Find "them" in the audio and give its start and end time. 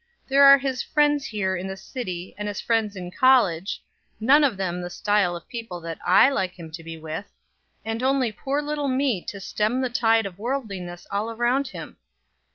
4.57-4.81